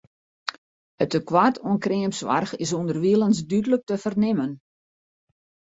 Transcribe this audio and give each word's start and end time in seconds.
It 1.03 1.09
tekoart 1.13 1.61
oan 1.67 1.79
kreamsoarch 1.83 2.53
is 2.63 2.71
ûnderwilens 2.79 3.39
dúdlik 3.49 3.83
te 3.87 3.95
fernimmen. 4.03 4.51